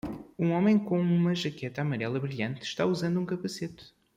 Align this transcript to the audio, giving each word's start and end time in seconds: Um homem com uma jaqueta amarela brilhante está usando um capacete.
Um 0.39 0.49
homem 0.53 0.79
com 0.79 0.99
uma 0.99 1.35
jaqueta 1.35 1.83
amarela 1.83 2.19
brilhante 2.19 2.63
está 2.63 2.87
usando 2.87 3.19
um 3.19 3.25
capacete. 3.27 3.93